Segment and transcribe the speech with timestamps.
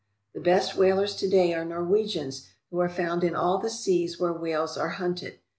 [0.33, 4.19] The best whalers to day are Nor wegians who are found in all the seas
[4.19, 5.37] where whales are hunted.